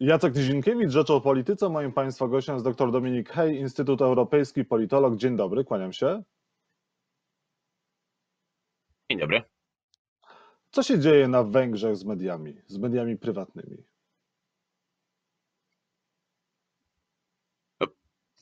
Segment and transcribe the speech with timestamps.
[0.00, 1.68] Jacek Nizinkiewicz, Rzecz o Polityce.
[1.68, 5.16] Moim Państwa gościem jest dr Dominik Hej, Instytut Europejski, politolog.
[5.16, 6.22] Dzień dobry, kłaniam się.
[9.10, 9.42] Dzień dobry.
[10.70, 13.84] Co się dzieje na Węgrzech z mediami, z mediami prywatnymi?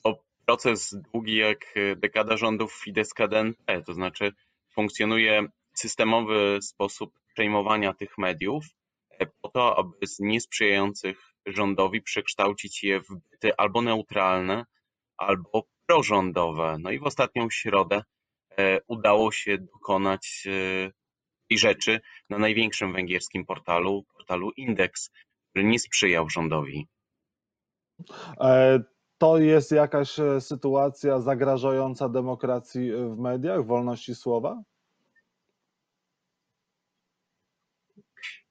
[0.03, 4.31] To proces długi jak dekada rządów Fidesz-KDNP, to znaczy
[4.71, 8.65] funkcjonuje systemowy sposób przejmowania tych mediów
[9.41, 14.65] po to, aby z niesprzyjających rządowi przekształcić je w byty albo neutralne,
[15.17, 16.77] albo prorządowe.
[16.79, 18.03] No i w ostatnią środę
[18.57, 20.91] e, udało się dokonać e,
[21.49, 25.11] tej rzeczy na największym węgierskim portalu, portalu Index,
[25.49, 26.87] który nie sprzyjał rządowi.
[28.41, 28.83] E,
[29.17, 34.61] to jest jakaś sytuacja zagrażająca demokracji w mediach, wolności słowa?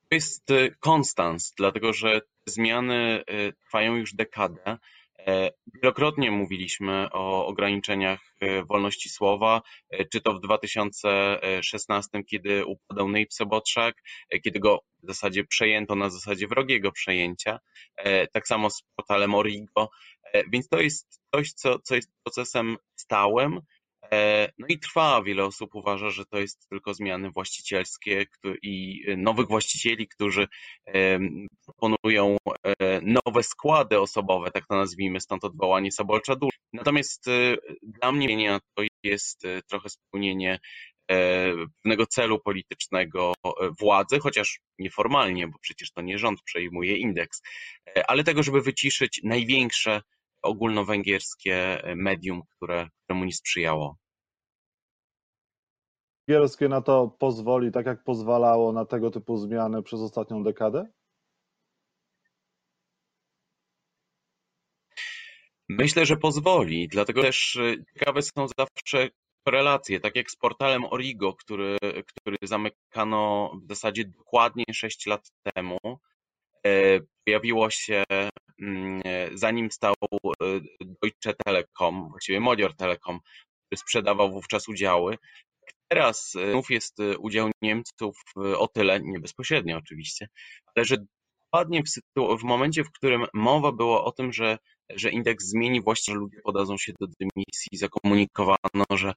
[0.08, 0.48] To jest
[0.80, 4.78] konstans, dlatego że zmiany y, trwają już dekadę.
[5.26, 13.08] E, wielokrotnie mówiliśmy o ograniczeniach y, wolności słowa, e, czy to w 2016, kiedy upadał
[13.08, 17.58] Nejp Sobotrzak, e, kiedy go w zasadzie przejęto na zasadzie wrogiego przejęcia,
[18.32, 19.90] tak samo z portalem Origo,
[20.52, 23.81] więc to jest coś, co, co jest procesem stałym, E,
[24.58, 25.22] no i trwa.
[25.22, 28.26] Wiele osób uważa, że to jest tylko zmiany właścicielskie
[28.62, 30.48] i nowych właścicieli, którzy
[31.64, 36.50] proponują e, nowe składy osobowe, tak to nazwijmy, stąd odwołanie Sabolcza Dul.
[36.72, 40.58] Natomiast e, dla mnie to jest trochę spełnienie
[41.06, 43.34] pewnego celu politycznego
[43.80, 47.42] władzy, chociaż nieformalnie, bo przecież to nie rząd przejmuje indeks,
[48.08, 50.02] ale tego, żeby wyciszyć największe
[50.42, 54.01] ogólnowęgierskie medium, które, któremu nie sprzyjało.
[56.32, 60.86] Węgierskie na to pozwoli, tak jak pozwalało na tego typu zmiany przez ostatnią dekadę?
[65.68, 69.08] Myślę, że pozwoli, dlatego też y, ciekawe są zawsze
[69.46, 71.76] korelacje, tak jak z portalem Origo, który,
[72.06, 75.78] który zamykano w zasadzie dokładnie 6 lat temu.
[76.66, 78.04] E, pojawiło się,
[78.62, 79.02] mm,
[79.34, 79.94] zanim stał
[80.42, 83.20] y, Deutsche Telekom, właściwie Modior Telekom,
[83.66, 85.18] który sprzedawał wówczas udziały,
[85.92, 90.28] Teraz znów jest y, udział Niemców o tyle, nie bezpośrednio oczywiście,
[90.74, 90.96] ale że
[91.52, 94.58] dokładnie w, w momencie, w którym mowa była o tym, że,
[94.90, 99.12] że indeks zmieni właściciel, ludzie podadzą się do dymisji, zakomunikowano, że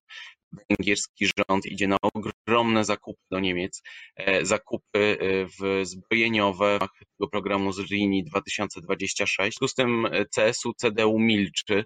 [0.70, 3.82] węgierski rząd idzie na ogromne zakupy do Niemiec,
[4.16, 6.80] e, zakupy e, w zbrojeniowe
[7.18, 9.58] tego programu z linii 2026.
[9.62, 11.84] W z tym e, CSU, CDU milczy,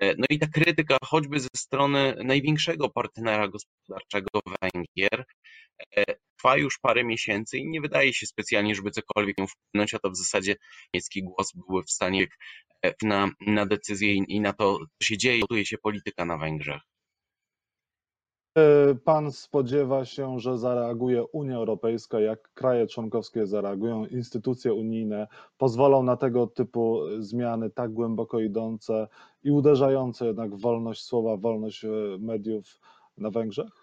[0.00, 4.28] no i ta krytyka choćby ze strony największego partnera gospodarczego
[4.62, 5.24] Węgier
[6.40, 10.10] trwa już parę miesięcy i nie wydaje się specjalnie, żeby cokolwiek ją wpłynąć, a to
[10.10, 10.56] w zasadzie
[10.94, 12.26] niemiecki głos były w stanie
[12.84, 16.80] e, na, na decyzję i na to, co się dzieje, gotuje się polityka na Węgrzech.
[18.58, 25.26] E, pan spodziewa się, że zareaguje Unia Europejska, jak kraje członkowskie zareagują, instytucje unijne
[25.58, 29.08] pozwolą na tego typu zmiany tak głęboko idące
[29.42, 32.80] i uderzające jednak w wolność słowa, wolność e, mediów
[33.16, 33.79] na Węgrzech?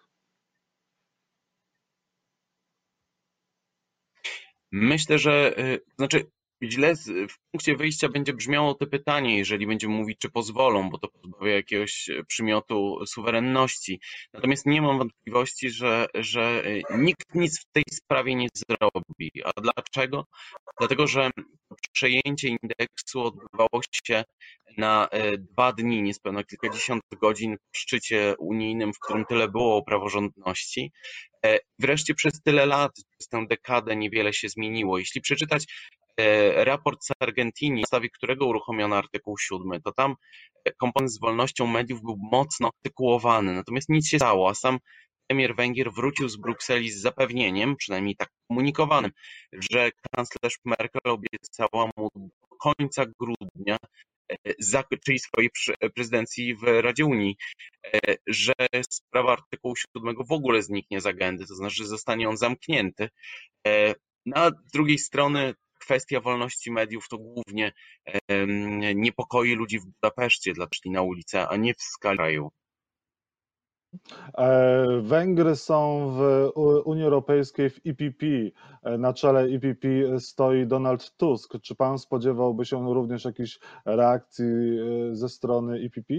[4.71, 6.25] Myślę, że e, znaczy
[6.63, 6.95] źle
[7.29, 11.53] w punkcie wyjścia będzie brzmiało to pytanie, jeżeli będziemy mówić, czy pozwolą, bo to pozbawia
[11.53, 13.99] jakiegoś e, przymiotu suwerenności.
[14.33, 19.31] Natomiast nie mam wątpliwości, że, że e, nikt nic w tej sprawie nie zrobi.
[19.45, 20.25] A dlaczego?
[20.79, 21.31] Dlatego, że
[21.91, 24.23] przejęcie indeksu odbywało się
[24.77, 29.83] na e, dwa dni, niespełna kilkadziesiąt godzin w szczycie unijnym, w którym tyle było o
[29.83, 30.91] praworządności.
[31.79, 34.97] Wreszcie przez tyle lat, przez tę dekadę niewiele się zmieniło.
[34.97, 35.65] Jeśli przeczytać
[36.19, 40.15] E, raport z Argentyny, na podstawie którego uruchomiono artykuł 7, to tam
[40.65, 44.79] e, komponent z wolnością mediów był mocno artykułowany, natomiast nic się stało, a sam
[45.27, 49.11] premier Węgier wrócił z Brukseli z zapewnieniem, przynajmniej tak komunikowanym,
[49.71, 53.77] że kanclerz Merkel obiecała mu do końca grudnia,
[54.31, 55.49] e, czyli swojej
[55.95, 57.35] prezydencji w Radzie Unii,
[58.27, 58.53] że
[58.89, 63.09] sprawa artykułu 7 w ogóle zniknie z agendy, to znaczy, że zostanie on zamknięty.
[64.35, 67.71] A z drugiej strony kwestia wolności mediów to głównie
[68.95, 72.51] niepokoi ludzi w Budapeszcie, dla szli na ulicę, a nie w skali kraju.
[74.37, 76.51] E, Węgry są w
[76.85, 78.25] Unii Europejskiej w EPP.
[78.83, 79.87] E, na czele EPP
[80.19, 81.53] stoi Donald Tusk.
[81.61, 84.45] Czy pan spodziewałby się również jakiejś reakcji
[85.11, 86.13] e, ze strony EPP?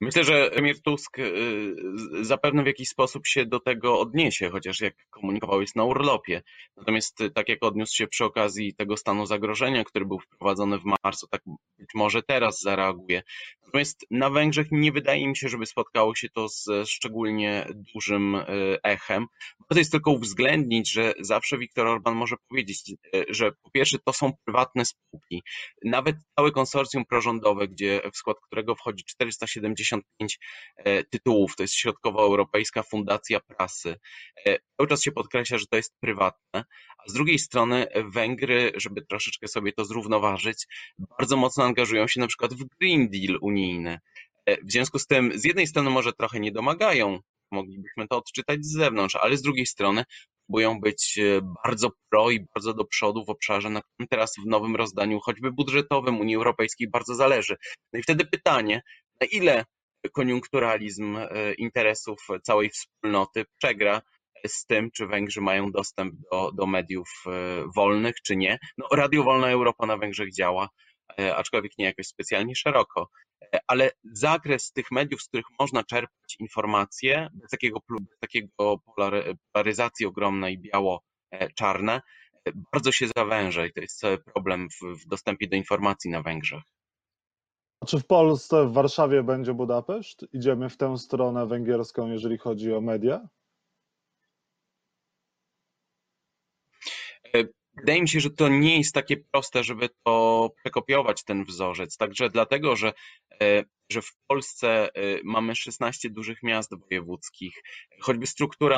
[0.00, 1.74] Myślę, że premier Tusk y,
[2.20, 6.42] zapewne w jakiś sposób się do tego odniesie, chociaż jak komunikował jest na urlopie.
[6.76, 10.84] Natomiast y, tak jak odniósł się przy okazji tego stanu zagrożenia, który był wprowadzony w
[11.04, 11.42] marcu, tak
[11.78, 13.22] być może teraz zareaguje.
[13.68, 18.44] Natomiast na Węgrzech nie wydaje mi się, żeby spotkało się to z szczególnie dużym y,
[18.82, 19.26] echem.
[19.60, 22.92] Warto jest tylko uwzględnić, że zawsze Viktor Orban może powiedzieć,
[23.28, 25.42] że po pierwsze to są prywatne spółki.
[25.84, 30.38] Nawet całe konsorcjum prorządowe, gdzie w skład którego wchodzi 470 65
[30.76, 31.56] e, tytułów.
[31.56, 33.96] To jest Środkowoeuropejska Fundacja Prasy.
[34.46, 36.64] E, cały czas się podkreśla, że to jest prywatne,
[36.98, 40.66] a z drugiej strony Węgry, żeby troszeczkę sobie to zrównoważyć,
[41.18, 43.57] bardzo mocno angażują się na przykład w Green Deal unijny.
[44.46, 47.18] E, w związku z tym, z jednej strony może trochę nie domagają,
[47.52, 50.04] moglibyśmy to odczytać z zewnątrz, ale z drugiej strony
[50.46, 51.18] próbują być
[51.64, 55.52] bardzo pro i bardzo do przodu w obszarze, na którym teraz w nowym rozdaniu, choćby
[55.52, 57.56] budżetowym Unii Europejskiej, bardzo zależy.
[57.92, 58.82] No i wtedy pytanie,
[59.20, 59.64] na ile
[60.12, 64.02] koniunkturalizm e, interesów całej wspólnoty przegra
[64.46, 67.30] z tym, czy Węgrzy mają dostęp do, do mediów e,
[67.76, 68.58] wolnych, czy nie.
[68.78, 70.68] No, Radio Wolna Europa na Węgrzech działa, e,
[71.16, 73.08] aczkolwiek nie jakoś specjalnie szeroko,
[73.66, 77.80] ale zakres tych mediów, z których można czerpać informacje, bez takiego,
[78.20, 82.00] takiego polaryzacji ogromnej biało-czarne,
[82.72, 84.02] bardzo się zawęża i to jest
[84.34, 86.62] problem w, w dostępie do informacji na Węgrzech.
[87.80, 90.26] A czy w Polsce, w Warszawie będzie Budapeszt?
[90.32, 93.28] Idziemy w tę stronę węgierską, jeżeli chodzi o media?
[97.80, 101.96] Wydaje mi się, że to nie jest takie proste, żeby to przekopiować ten wzorzec.
[101.96, 102.92] Także dlatego, że,
[103.42, 107.62] e, że w Polsce e, mamy 16 dużych miast wojewódzkich,
[108.00, 108.76] choćby struktura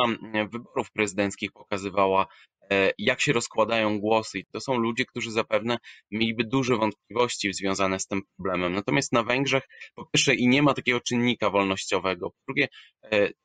[0.50, 2.26] wyborów prezydenckich pokazywała
[2.72, 4.38] E, jak się rozkładają głosy.
[4.38, 5.78] I to są ludzie, którzy zapewne
[6.10, 8.72] mieliby duże wątpliwości związane z tym problemem.
[8.72, 9.62] Natomiast na Węgrzech,
[9.94, 12.30] po pierwsze, i nie ma takiego czynnika wolnościowego.
[12.30, 12.68] Po drugie,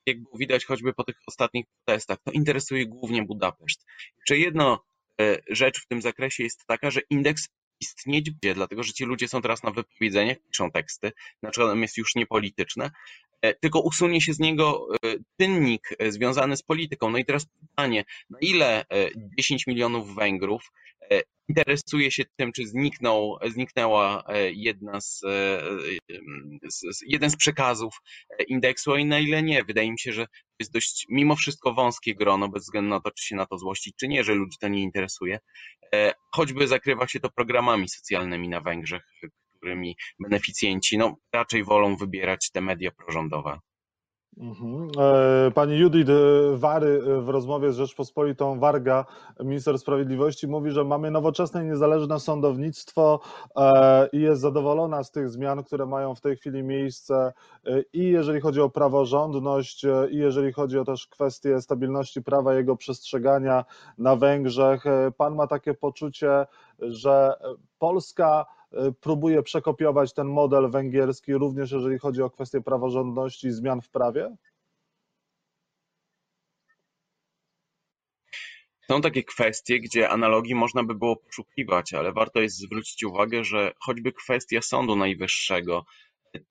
[0.06, 3.86] jak było widać choćby po tych ostatnich protestach, to interesuje głównie Budapeszt.
[4.18, 4.84] Jeszcze jedno
[5.50, 7.48] rzecz w tym zakresie jest taka, że indeks
[7.82, 11.12] istnieć będzie, dlatego że ci ludzie są teraz na wypowiedzeniach, piszą teksty,
[11.44, 16.64] znaczy jest już niepolityczne, E, tylko usunie się z niego e, czynnik e, związany z
[16.64, 17.10] polityką.
[17.10, 18.86] No i teraz pytanie, na ile
[19.38, 20.72] 10 milionów Węgrów
[21.48, 25.22] interesuje się tym, czy zniknął, zniknęła jedna z,
[27.08, 27.94] jeden z przekazów
[28.48, 29.64] indeksu, a na ile nie.
[29.64, 33.12] Wydaje mi się, że to jest dość mimo wszystko wąskie grono, bez względu na to,
[33.12, 35.40] czy się na to złościć, czy nie, że ludzi to nie interesuje.
[36.32, 39.04] Choćby zakrywa się to programami socjalnymi na Węgrzech,
[39.76, 43.60] którymi beneficjenci no, raczej wolą wybierać te media prorządowe.
[44.38, 44.88] Mhm.
[45.48, 49.06] E, pani Judith e, Wary e, w rozmowie z Rzeczpospolitą Warga,
[49.40, 53.20] minister sprawiedliwości, mówi, że mamy nowoczesne i niezależne sądownictwo
[54.14, 57.34] i jest zadowolona z tych zmian, które mają w tej chwili miejsce
[57.94, 63.66] i jeżeli chodzi o praworządność, i jeżeli chodzi o też kwestię stabilności prawa, jego przestrzegania
[63.98, 64.84] na Węgrzech.
[65.18, 66.46] Pan ma takie poczucie,
[66.80, 67.34] że
[67.80, 68.46] Polska
[69.02, 74.36] próbuje przekopiować ten model węgierski, również jeżeli chodzi o kwestie praworządności i zmian w prawie?
[78.90, 83.72] Są takie kwestie, gdzie analogii można by było poszukiwać, ale warto jest zwrócić uwagę, że
[83.80, 85.86] choćby kwestia Sądu Najwyższego,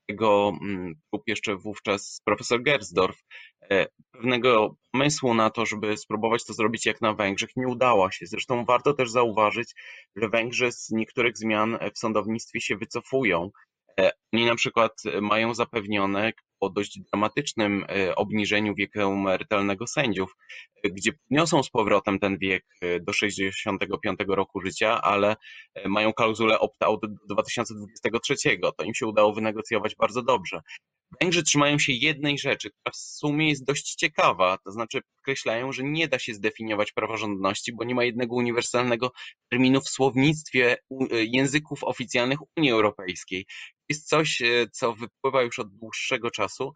[0.06, 3.16] tego mm, prób jeszcze wówczas profesor Gersdorf,
[3.70, 8.26] e, pewnego pomysłu na to, żeby spróbować to zrobić jak na Węgrzech, nie udała się.
[8.26, 9.74] Zresztą warto też zauważyć,
[10.16, 13.50] że Węgrzy z niektórych zmian w sądownictwie się wycofują.
[14.00, 16.32] E, oni na przykład mają zapewnione
[16.64, 20.36] po dość dramatycznym e, obniżeniu wieku emerytalnego sędziów,
[20.84, 25.36] gdzie podniosą z powrotem ten wiek e, do 65 roku życia, ale
[25.86, 28.34] mają klauzulę opt-out do 2023.
[28.78, 30.60] To im się udało wynegocjować bardzo dobrze.
[31.20, 35.82] Węgrzy trzymają się jednej rzeczy, która w sumie jest dość ciekawa, to znaczy podkreślają, że
[35.82, 39.12] nie da się zdefiniować praworządności, bo nie ma jednego uniwersalnego
[39.50, 40.76] terminu w słownictwie
[41.10, 43.46] języków oficjalnych Unii Europejskiej
[43.88, 46.72] jest coś, e, co wypływa już od dłuższego czasu,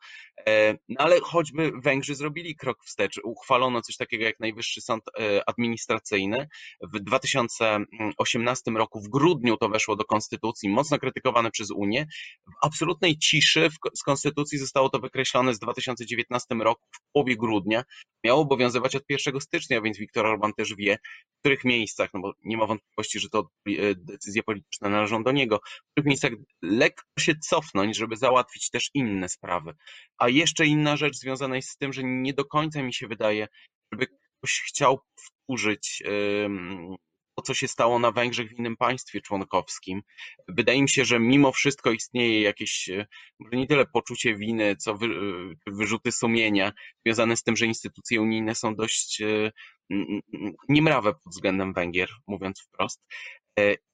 [0.46, 5.48] e, no ale choćby Węgrzy zrobili krok wstecz, uchwalono coś takiego jak Najwyższy Sąd e,
[5.48, 6.48] Administracyjny.
[6.82, 12.06] W 2018 roku, w grudniu to weszło do Konstytucji, mocno krytykowane przez Unię.
[12.46, 17.84] W absolutnej ciszy z Konstytucji zostało to wykreślone z 2019 roku, w połowie grudnia.
[18.24, 20.98] Miało obowiązywać od 1 stycznia, więc Viktor Orban też wie,
[21.36, 23.48] w których miejscach, no bo nie ma wątpliwości, że to
[23.96, 29.28] decyzje polityczne należą do niego, w których miejscach lekko się cofnąć, żeby załatwić też inne
[29.28, 29.74] sprawy.
[30.18, 33.48] A jeszcze inna rzecz związana jest z tym, że nie do końca mi się wydaje,
[33.92, 36.02] żeby ktoś chciał wkurzyć
[37.38, 40.02] to, co się stało na Węgrzech w innym państwie członkowskim.
[40.48, 43.06] Wydaje mi się, że mimo wszystko istnieje jakieś, e,
[43.38, 46.72] może nie tyle poczucie winy, co wy, e, wyrzuty sumienia
[47.06, 49.52] związane z tym, że instytucje unijne są dość e,
[50.68, 53.00] niemrawe pod względem Węgier, mówiąc wprost,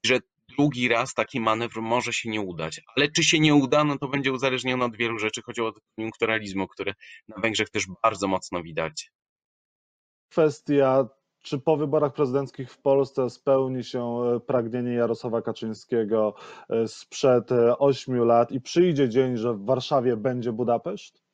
[0.05, 2.81] że drugi raz taki manewr może się nie udać.
[2.95, 5.41] Ale czy się nie uda, no to będzie uzależnione od wielu rzeczy.
[5.41, 6.93] Chodziło o koniunkturalizmu, który
[7.27, 9.11] na Węgrzech też bardzo mocno widać.
[10.31, 11.07] Kwestia
[11.45, 16.33] czy po wyborach prezydenckich w Polsce spełni się e, pragnienie Jarosława Kaczyńskiego
[16.69, 21.24] e, sprzed e, ośmiu lat i przyjdzie dzień, że w Warszawie będzie Budapeszt?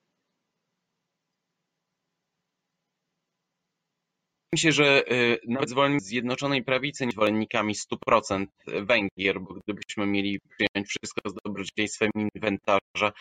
[4.53, 5.03] Mi się, że
[5.48, 7.75] nawet zwolennicy Zjednoczonej Prawicy nie zwolennikami
[8.10, 13.12] 100% Węgier, bo gdybyśmy mieli przyjąć wszystko z dobrodziejstwem inwentarza,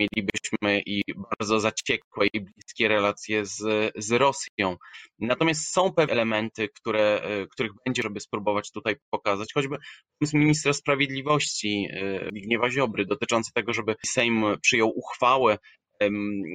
[0.00, 4.76] mielibyśmy i bardzo zaciekłe i bliskie relacje z, z Rosją.
[5.18, 9.76] Natomiast są pewne elementy, które, e, których będzie, żeby spróbować tutaj pokazać, choćby
[10.18, 15.58] pomysł ministra sprawiedliwości e, Zbigniewa Ziobry dotyczący tego, żeby Sejm przyjął uchwałę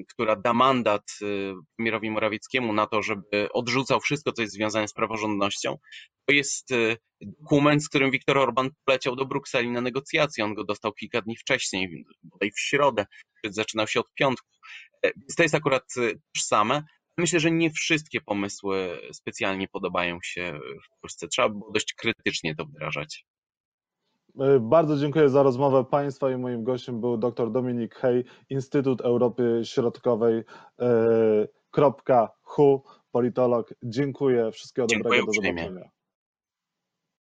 [0.10, 1.26] która da mandat e,
[1.76, 5.78] premierowi Morawieckiemu na to, żeby odrzucał wszystko, co jest związane z praworządnością,
[6.26, 6.70] to jest
[7.22, 10.46] dokument, z którym Viktor Orban poleciał do Brukseli na negocjacje.
[10.46, 13.06] On go dostał kilka dni wcześniej, bodaj w środę,
[13.44, 14.48] zaczynał się od piątku.
[15.06, 16.84] E, więc to jest akurat e, tożsame.
[17.18, 21.28] Myślę, że nie wszystkie pomysły specjalnie podobają się w Polsce.
[21.28, 23.26] Trzeba było dość krytycznie to wdrażać.
[24.40, 29.62] E, bardzo dziękuję za rozmowę Państwa i moim gościem był dr Dominik Hej, Instytut Europy
[29.64, 30.44] Środkowej.
[31.72, 33.74] Kropka, HU, politolog.
[33.84, 34.52] Dziękuję.
[34.52, 35.42] Wszystkiego dziękuję dobrego.
[35.42, 36.01] Do zobaczenia.